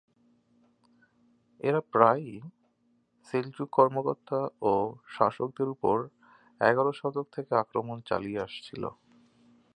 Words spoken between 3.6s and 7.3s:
কর্মকর্তা ও শাসকদের উপর এগার শতক